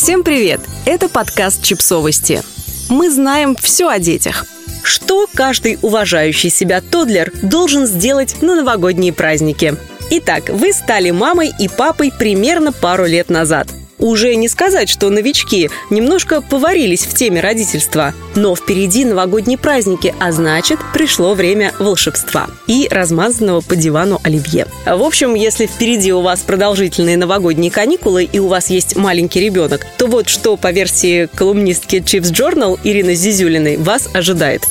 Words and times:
Всем 0.00 0.22
привет! 0.22 0.60
Это 0.86 1.08
подкаст 1.08 1.60
«Чипсовости». 1.60 2.40
Мы 2.88 3.10
знаем 3.10 3.56
все 3.56 3.88
о 3.88 3.98
детях. 3.98 4.46
Что 4.84 5.26
каждый 5.34 5.76
уважающий 5.82 6.50
себя 6.50 6.80
тодлер 6.80 7.32
должен 7.42 7.84
сделать 7.84 8.40
на 8.40 8.54
новогодние 8.54 9.12
праздники? 9.12 9.74
Итак, 10.12 10.50
вы 10.50 10.72
стали 10.72 11.10
мамой 11.10 11.50
и 11.58 11.66
папой 11.66 12.12
примерно 12.16 12.70
пару 12.70 13.06
лет 13.06 13.28
назад. 13.28 13.66
Уже 13.98 14.34
не 14.36 14.48
сказать, 14.48 14.88
что 14.88 15.10
новички 15.10 15.70
немножко 15.90 16.40
поварились 16.40 17.04
в 17.04 17.14
теме 17.14 17.40
родительства, 17.40 18.14
но 18.34 18.54
впереди 18.54 19.04
новогодние 19.04 19.58
праздники, 19.58 20.14
а 20.20 20.32
значит, 20.32 20.78
пришло 20.92 21.34
время 21.34 21.72
волшебства 21.78 22.46
и 22.66 22.88
размазанного 22.90 23.60
по 23.60 23.74
дивану 23.74 24.20
оливье. 24.22 24.66
В 24.86 25.02
общем, 25.02 25.34
если 25.34 25.66
впереди 25.66 26.12
у 26.12 26.20
вас 26.20 26.40
продолжительные 26.40 27.16
новогодние 27.16 27.70
каникулы 27.70 28.24
и 28.24 28.38
у 28.38 28.46
вас 28.46 28.70
есть 28.70 28.96
маленький 28.96 29.40
ребенок, 29.40 29.84
то 29.96 30.06
вот 30.06 30.28
что 30.28 30.56
по 30.56 30.70
версии 30.70 31.28
колумнистки 31.34 31.96
Chips 31.96 32.32
Journal 32.32 32.78
Ирины 32.84 33.14
Зизюлиной 33.14 33.76
вас 33.76 34.08
ожидает. 34.14 34.62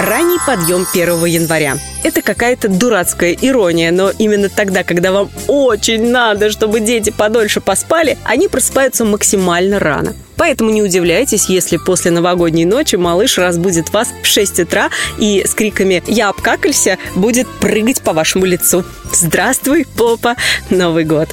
Ранний 0.00 0.38
подъем 0.44 0.86
1 0.92 1.24
января. 1.26 1.78
Это 2.02 2.20
какая-то 2.20 2.68
дурацкая 2.68 3.32
ирония, 3.32 3.92
но 3.92 4.10
именно 4.10 4.48
тогда, 4.48 4.82
когда 4.82 5.12
вам 5.12 5.30
очень 5.46 6.10
надо, 6.10 6.50
чтобы 6.50 6.80
дети 6.80 7.10
подольше 7.10 7.60
поспали, 7.60 8.18
они 8.24 8.48
просыпаются 8.48 9.04
максимально 9.04 9.78
рано. 9.78 10.14
Поэтому 10.36 10.70
не 10.70 10.82
удивляйтесь, 10.82 11.48
если 11.48 11.76
после 11.76 12.10
новогодней 12.10 12.64
ночи 12.64 12.96
малыш 12.96 13.38
разбудит 13.38 13.92
вас 13.92 14.08
в 14.22 14.26
6 14.26 14.60
утра 14.60 14.90
и 15.18 15.44
с 15.46 15.54
криками 15.54 16.02
«Я 16.08 16.30
обкакался» 16.30 16.98
будет 17.14 17.48
прыгать 17.60 18.02
по 18.02 18.12
вашему 18.12 18.46
лицу. 18.46 18.84
Здравствуй, 19.12 19.86
попа! 19.96 20.34
Новый 20.70 21.04
год! 21.04 21.28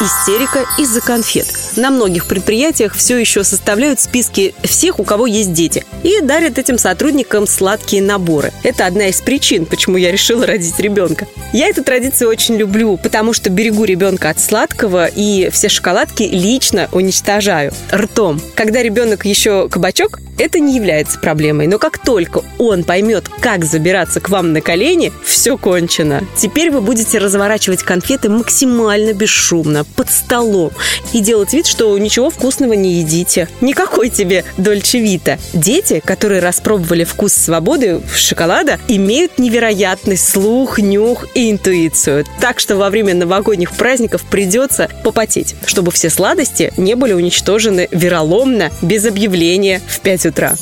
Истерика 0.00 0.66
из-за 0.78 1.02
конфет. 1.02 1.46
На 1.76 1.90
многих 1.90 2.26
предприятиях 2.26 2.94
все 2.94 3.18
еще 3.18 3.44
составляют 3.44 4.00
списки 4.00 4.54
всех, 4.62 4.98
у 4.98 5.04
кого 5.04 5.26
есть 5.26 5.52
дети, 5.52 5.84
и 6.02 6.22
дарят 6.22 6.56
этим 6.56 6.78
сотрудникам 6.78 7.46
сладкие 7.46 8.02
наборы. 8.02 8.50
Это 8.62 8.86
одна 8.86 9.08
из 9.08 9.20
причин, 9.20 9.66
почему 9.66 9.98
я 9.98 10.10
решила 10.10 10.46
родить 10.46 10.80
ребенка. 10.80 11.26
Я 11.52 11.68
эту 11.68 11.84
традицию 11.84 12.30
очень 12.30 12.56
люблю, 12.56 12.96
потому 12.96 13.34
что 13.34 13.50
берегу 13.50 13.84
ребенка 13.84 14.30
от 14.30 14.40
сладкого 14.40 15.06
и 15.06 15.50
все 15.50 15.68
шоколадки 15.68 16.22
лично 16.22 16.88
уничтожаю 16.92 17.72
ртом. 17.92 18.40
Когда 18.54 18.82
ребенок 18.82 19.26
еще 19.26 19.68
кабачок, 19.68 20.20
это 20.40 20.58
не 20.58 20.74
является 20.74 21.18
проблемой. 21.18 21.66
Но 21.66 21.78
как 21.78 21.98
только 21.98 22.42
он 22.58 22.84
поймет, 22.84 23.28
как 23.40 23.66
забираться 23.66 24.20
к 24.20 24.30
вам 24.30 24.54
на 24.54 24.62
колени, 24.62 25.12
все 25.22 25.58
кончено. 25.58 26.24
Теперь 26.34 26.70
вы 26.70 26.80
будете 26.80 27.18
разворачивать 27.18 27.82
конфеты 27.82 28.30
максимально 28.30 29.12
бесшумно, 29.12 29.84
под 29.94 30.10
столом, 30.10 30.72
и 31.12 31.20
делать 31.20 31.52
вид, 31.52 31.66
что 31.66 31.96
ничего 31.98 32.30
вкусного 32.30 32.72
не 32.72 32.94
едите. 32.94 33.48
Никакой 33.60 34.08
тебе 34.10 34.44
Дольче 34.56 35.00
Вита. 35.00 35.38
Дети, 35.52 36.02
которые 36.04 36.40
распробовали 36.40 37.04
вкус 37.04 37.32
свободы 37.32 38.00
шоколада, 38.14 38.78
имеют 38.88 39.38
невероятный 39.38 40.16
слух, 40.16 40.78
нюх 40.78 41.26
и 41.34 41.50
интуицию. 41.50 42.24
Так 42.40 42.60
что 42.60 42.76
во 42.76 42.90
время 42.90 43.14
новогодних 43.14 43.72
праздников 43.72 44.22
придется 44.22 44.88
попотеть, 45.04 45.54
чтобы 45.66 45.90
все 45.90 46.10
сладости 46.10 46.72
не 46.76 46.94
были 46.94 47.12
уничтожены 47.12 47.88
вероломно, 47.90 48.70
без 48.82 49.04
объявления 49.04 49.80
в 49.86 50.00
5 50.00 50.26
утра. 50.26 50.54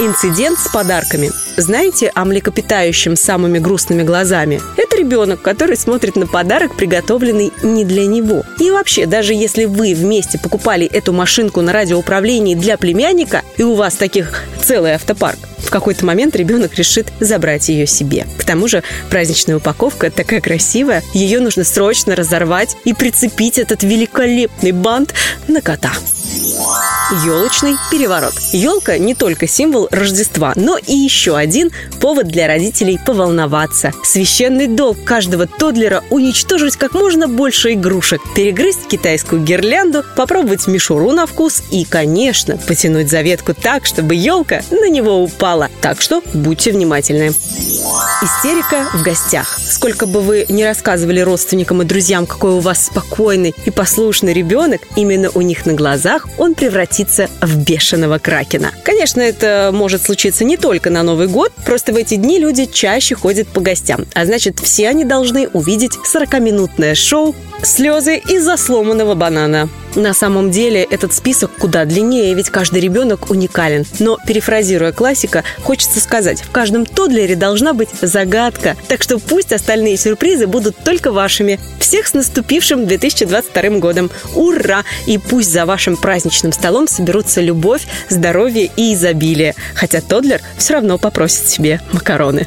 Инцидент 0.00 0.58
с 0.58 0.68
подарками. 0.68 1.30
Знаете 1.60 2.10
о 2.14 2.24
млекопитающем 2.24 3.16
с 3.16 3.20
самыми 3.20 3.58
грустными 3.58 4.02
глазами? 4.02 4.62
Это 4.78 4.96
ребенок, 4.96 5.42
который 5.42 5.76
смотрит 5.76 6.16
на 6.16 6.26
подарок, 6.26 6.74
приготовленный 6.74 7.52
не 7.62 7.84
для 7.84 8.06
него. 8.06 8.44
И 8.58 8.70
вообще, 8.70 9.04
даже 9.04 9.34
если 9.34 9.66
вы 9.66 9.92
вместе 9.92 10.38
покупали 10.38 10.86
эту 10.86 11.12
машинку 11.12 11.60
на 11.60 11.74
радиоуправлении 11.74 12.54
для 12.54 12.78
племянника, 12.78 13.42
и 13.58 13.62
у 13.62 13.74
вас 13.74 13.96
таких 13.96 14.42
целый 14.64 14.94
автопарк, 14.94 15.38
в 15.58 15.68
какой-то 15.68 16.06
момент 16.06 16.34
ребенок 16.34 16.74
решит 16.76 17.12
забрать 17.20 17.68
ее 17.68 17.86
себе. 17.86 18.26
К 18.38 18.44
тому 18.46 18.66
же 18.66 18.82
праздничная 19.10 19.58
упаковка 19.58 20.10
такая 20.10 20.40
красивая, 20.40 21.02
ее 21.12 21.40
нужно 21.40 21.64
срочно 21.64 22.16
разорвать 22.16 22.74
и 22.86 22.94
прицепить 22.94 23.58
этот 23.58 23.82
великолепный 23.82 24.72
бант 24.72 25.12
на 25.46 25.60
кота. 25.60 25.92
Елочный 27.24 27.76
переворот. 27.90 28.34
Елка 28.52 28.96
не 28.96 29.14
только 29.14 29.46
символ 29.46 29.88
Рождества, 29.90 30.52
но 30.56 30.78
и 30.78 30.94
еще 30.94 31.36
один 31.36 31.70
повод 32.00 32.28
для 32.28 32.46
родителей 32.46 32.98
поволноваться. 33.04 33.92
Священный 34.02 34.66
долг 34.66 35.04
каждого 35.04 35.46
тодлера 35.46 36.02
уничтожить 36.08 36.76
как 36.76 36.94
можно 36.94 37.28
больше 37.28 37.74
игрушек, 37.74 38.22
перегрызть 38.34 38.86
китайскую 38.88 39.42
гирлянду, 39.42 40.02
попробовать 40.16 40.66
мишуру 40.66 41.10
на 41.10 41.26
вкус 41.26 41.62
и, 41.70 41.84
конечно, 41.84 42.56
потянуть 42.56 43.10
за 43.10 43.20
ветку 43.20 43.52
так, 43.52 43.84
чтобы 43.84 44.14
елка 44.14 44.62
на 44.70 44.88
него 44.88 45.22
упала. 45.22 45.68
Так 45.82 46.00
что 46.00 46.22
будьте 46.32 46.72
внимательны. 46.72 47.34
Истерика 48.22 48.88
в 48.94 49.02
гостях. 49.02 49.58
Сколько 49.58 50.06
бы 50.06 50.20
вы 50.20 50.46
ни 50.48 50.62
рассказывали 50.62 51.20
родственникам 51.20 51.82
и 51.82 51.84
друзьям, 51.84 52.26
какой 52.26 52.52
у 52.52 52.60
вас 52.60 52.86
спокойный 52.86 53.54
и 53.64 53.70
послушный 53.70 54.32
ребенок, 54.32 54.82
именно 54.94 55.30
у 55.34 55.40
них 55.40 55.66
на 55.66 55.72
глазах 55.72 56.28
он 56.38 56.54
превратится 56.54 57.28
в 57.40 57.56
бешеного 57.64 58.18
кракена. 58.18 58.72
Конечно, 58.84 59.20
это 59.20 59.70
может 59.72 60.02
случиться 60.02 60.44
не 60.44 60.56
только 60.56 60.90
на 60.90 61.02
Новый 61.02 61.26
год, 61.26 61.52
просто 61.64 61.92
в 61.92 61.96
эти 61.96 62.16
дни 62.16 62.38
люди 62.38 62.66
чаще 62.66 63.14
ходят 63.14 63.48
по 63.48 63.60
гостям, 63.60 64.06
а 64.14 64.24
значит, 64.24 64.58
все 64.60 64.88
они 64.88 65.04
должны 65.04 65.48
увидеть 65.48 65.92
40-минутное 66.12 66.94
шоу 66.94 67.34
«Слезы 67.62 68.16
из-за 68.16 68.56
сломанного 68.56 69.14
банана». 69.14 69.68
На 69.94 70.14
самом 70.14 70.50
деле 70.50 70.82
этот 70.82 71.12
список 71.12 71.50
куда 71.58 71.84
длиннее, 71.84 72.34
ведь 72.34 72.50
каждый 72.50 72.80
ребенок 72.80 73.30
уникален. 73.30 73.84
Но, 73.98 74.18
перефразируя 74.26 74.92
классика, 74.92 75.44
хочется 75.62 76.00
сказать, 76.00 76.42
в 76.42 76.50
каждом 76.50 76.86
тодлере 76.86 77.36
должна 77.36 77.72
быть 77.74 77.88
загадка. 78.00 78.76
Так 78.88 79.02
что 79.02 79.18
пусть 79.18 79.52
остальные 79.52 79.96
сюрпризы 79.96 80.46
будут 80.46 80.76
только 80.76 81.12
вашими. 81.12 81.58
Всех 81.78 82.06
с 82.06 82.14
наступившим 82.14 82.86
2022 82.86 83.78
годом! 83.78 84.10
Ура! 84.34 84.84
И 85.06 85.18
пусть 85.18 85.50
за 85.50 85.66
вашим 85.66 85.96
праздничным 85.96 86.52
столом 86.52 86.86
соберутся 86.86 87.40
любовь, 87.40 87.86
здоровье 88.08 88.70
и 88.76 88.94
изобилие. 88.94 89.54
Хотя 89.74 90.00
тодлер 90.00 90.40
все 90.56 90.74
равно 90.74 90.98
попросит 90.98 91.48
себе 91.48 91.80
макароны. 91.92 92.46